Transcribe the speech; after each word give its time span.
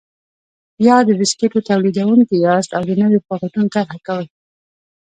یا 0.87 0.97
د 1.07 1.09
بسکېټو 1.19 1.59
تولیدوونکي 1.69 2.35
یاست 2.45 2.69
او 2.77 2.83
د 2.89 2.91
نویو 3.01 3.25
پاکټونو 3.29 3.67
طرحه 3.75 3.97
کوئ. 4.07 4.27